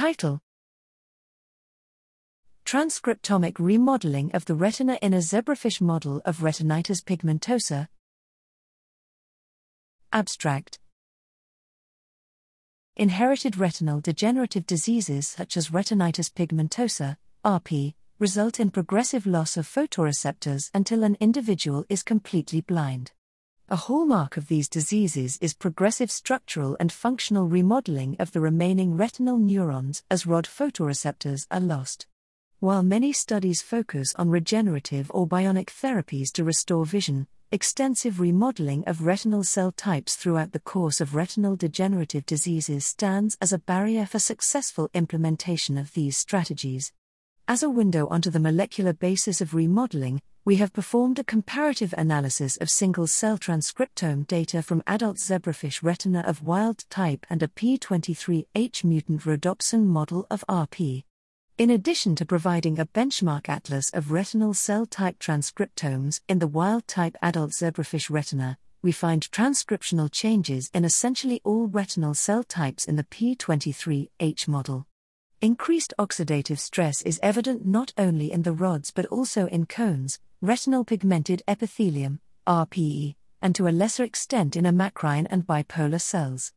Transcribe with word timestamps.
Title 0.00 0.40
Transcriptomic 2.64 3.58
remodeling 3.58 4.30
of 4.32 4.46
the 4.46 4.54
retina 4.54 4.98
in 5.02 5.12
a 5.12 5.18
zebrafish 5.18 5.78
model 5.78 6.22
of 6.24 6.38
retinitis 6.38 7.04
pigmentosa. 7.04 7.86
Abstract 10.10 10.78
Inherited 12.96 13.58
retinal 13.58 14.00
degenerative 14.00 14.64
diseases 14.64 15.28
such 15.28 15.58
as 15.58 15.68
retinitis 15.68 16.32
pigmentosa, 16.32 17.18
RP, 17.44 17.92
result 18.18 18.58
in 18.58 18.70
progressive 18.70 19.26
loss 19.26 19.58
of 19.58 19.66
photoreceptors 19.66 20.70
until 20.72 21.04
an 21.04 21.18
individual 21.20 21.84
is 21.90 22.02
completely 22.02 22.62
blind. 22.62 23.12
A 23.72 23.76
hallmark 23.76 24.36
of 24.36 24.48
these 24.48 24.68
diseases 24.68 25.38
is 25.40 25.54
progressive 25.54 26.10
structural 26.10 26.76
and 26.80 26.90
functional 26.90 27.46
remodeling 27.46 28.16
of 28.18 28.32
the 28.32 28.40
remaining 28.40 28.96
retinal 28.96 29.38
neurons 29.38 30.02
as 30.10 30.26
rod 30.26 30.44
photoreceptors 30.44 31.46
are 31.52 31.60
lost. 31.60 32.08
While 32.58 32.82
many 32.82 33.12
studies 33.12 33.62
focus 33.62 34.12
on 34.16 34.28
regenerative 34.28 35.08
or 35.14 35.24
bionic 35.24 35.66
therapies 35.66 36.32
to 36.32 36.42
restore 36.42 36.84
vision, 36.84 37.28
extensive 37.52 38.18
remodeling 38.18 38.82
of 38.88 39.06
retinal 39.06 39.44
cell 39.44 39.70
types 39.70 40.16
throughout 40.16 40.50
the 40.50 40.58
course 40.58 41.00
of 41.00 41.14
retinal 41.14 41.54
degenerative 41.54 42.26
diseases 42.26 42.84
stands 42.84 43.38
as 43.40 43.52
a 43.52 43.58
barrier 43.58 44.04
for 44.04 44.18
successful 44.18 44.90
implementation 44.94 45.78
of 45.78 45.94
these 45.94 46.16
strategies. 46.16 46.92
As 47.46 47.62
a 47.62 47.70
window 47.70 48.08
onto 48.08 48.30
the 48.30 48.40
molecular 48.40 48.92
basis 48.92 49.40
of 49.40 49.54
remodeling, 49.54 50.20
we 50.42 50.56
have 50.56 50.72
performed 50.72 51.18
a 51.18 51.24
comparative 51.24 51.94
analysis 51.98 52.56
of 52.56 52.70
single 52.70 53.06
cell 53.06 53.36
transcriptome 53.36 54.26
data 54.26 54.62
from 54.62 54.82
adult 54.86 55.18
zebrafish 55.18 55.82
retina 55.82 56.20
of 56.20 56.42
wild 56.42 56.84
type 56.88 57.26
and 57.28 57.42
a 57.42 57.48
P23H 57.48 58.82
mutant 58.82 59.20
rhodopsin 59.22 59.84
model 59.84 60.26
of 60.30 60.42
RP. 60.48 61.04
In 61.58 61.68
addition 61.68 62.16
to 62.16 62.24
providing 62.24 62.78
a 62.78 62.86
benchmark 62.86 63.50
atlas 63.50 63.90
of 63.90 64.12
retinal 64.12 64.54
cell 64.54 64.86
type 64.86 65.18
transcriptomes 65.18 66.20
in 66.26 66.38
the 66.38 66.48
wild 66.48 66.88
type 66.88 67.16
adult 67.20 67.50
zebrafish 67.50 68.08
retina, 68.08 68.56
we 68.80 68.92
find 68.92 69.30
transcriptional 69.30 70.10
changes 70.10 70.70
in 70.72 70.86
essentially 70.86 71.42
all 71.44 71.66
retinal 71.66 72.14
cell 72.14 72.42
types 72.42 72.86
in 72.86 72.96
the 72.96 73.04
P23H 73.04 74.48
model. 74.48 74.86
Increased 75.42 75.92
oxidative 75.98 76.58
stress 76.58 77.02
is 77.02 77.20
evident 77.22 77.66
not 77.66 77.92
only 77.98 78.32
in 78.32 78.42
the 78.42 78.52
rods 78.52 78.90
but 78.90 79.04
also 79.06 79.46
in 79.46 79.66
cones, 79.66 80.18
retinal 80.42 80.84
pigmented 80.84 81.42
epithelium, 81.46 82.18
RPE, 82.46 83.14
and 83.42 83.54
to 83.54 83.68
a 83.68 83.70
lesser 83.70 84.04
extent 84.04 84.56
in 84.56 84.64
amacrine 84.64 85.26
and 85.28 85.46
bipolar 85.46 86.00
cells. 86.00 86.54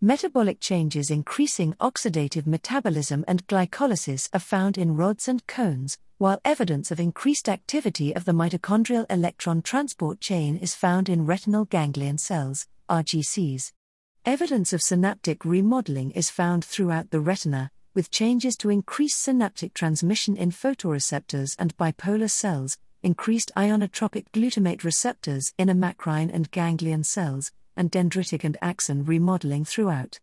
Metabolic 0.00 0.60
changes 0.60 1.10
increasing 1.10 1.74
oxidative 1.80 2.46
metabolism 2.46 3.24
and 3.26 3.44
glycolysis 3.48 4.28
are 4.32 4.38
found 4.38 4.78
in 4.78 4.94
rods 4.94 5.26
and 5.26 5.44
cones, 5.48 5.98
while 6.18 6.40
evidence 6.44 6.92
of 6.92 7.00
increased 7.00 7.48
activity 7.48 8.14
of 8.14 8.24
the 8.24 8.30
mitochondrial 8.30 9.04
electron 9.10 9.62
transport 9.62 10.20
chain 10.20 10.56
is 10.56 10.76
found 10.76 11.08
in 11.08 11.26
retinal 11.26 11.64
ganglion 11.64 12.18
cells, 12.18 12.68
RGCs. 12.88 13.72
Evidence 14.24 14.72
of 14.72 14.80
synaptic 14.80 15.44
remodeling 15.44 16.12
is 16.12 16.30
found 16.30 16.64
throughout 16.64 17.10
the 17.10 17.20
retina, 17.20 17.72
with 17.94 18.12
changes 18.12 18.56
to 18.56 18.70
increased 18.70 19.20
synaptic 19.20 19.74
transmission 19.74 20.36
in 20.36 20.52
photoreceptors 20.52 21.56
and 21.58 21.76
bipolar 21.76 22.30
cells, 22.30 22.78
increased 23.04 23.52
ionotropic 23.56 24.24
glutamate 24.32 24.82
receptors 24.82 25.52
in 25.58 25.68
amacrine 25.68 26.30
and 26.32 26.50
ganglion 26.50 27.04
cells, 27.04 27.52
and 27.76 27.92
dendritic 27.92 28.42
and 28.42 28.56
axon 28.62 29.04
remodeling 29.04 29.64
throughout. 29.64 30.18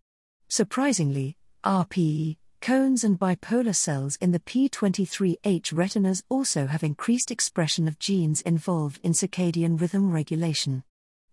Surprisingly, 0.47 1.37
RPE, 1.63 2.37
cones, 2.59 3.03
and 3.03 3.19
bipolar 3.19 3.75
cells 3.75 4.17
in 4.17 4.31
the 4.31 4.39
P23H 4.39 5.71
retinas 5.71 6.23
also 6.27 6.67
have 6.67 6.83
increased 6.83 7.31
expression 7.31 7.87
of 7.87 7.99
genes 7.99 8.41
involved 8.41 8.99
in 9.03 9.13
circadian 9.13 9.79
rhythm 9.79 10.11
regulation. 10.11 10.83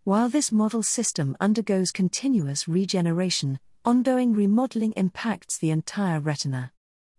While 0.04 0.28
this 0.28 0.52
model 0.52 0.82
system 0.82 1.36
undergoes 1.40 1.90
continuous 1.90 2.68
regeneration, 2.68 3.58
ongoing 3.84 4.34
remodeling 4.34 4.92
impacts 4.92 5.58
the 5.58 5.70
entire 5.70 6.20
retina. 6.20 6.72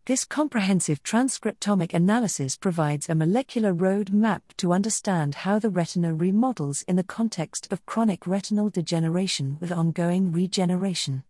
This 0.09 0.25
comprehensive 0.25 1.03
transcriptomic 1.03 1.93
analysis 1.93 2.57
provides 2.57 3.07
a 3.07 3.13
molecular 3.13 3.73
road 3.73 4.11
map 4.11 4.41
to 4.57 4.73
understand 4.73 5.35
how 5.45 5.59
the 5.59 5.69
retina 5.69 6.15
remodels 6.15 6.81
in 6.87 6.95
the 6.95 7.03
context 7.03 7.71
of 7.71 7.85
chronic 7.85 8.25
retinal 8.25 8.71
degeneration 8.71 9.57
with 9.59 9.71
ongoing 9.71 10.31
regeneration. 10.31 11.21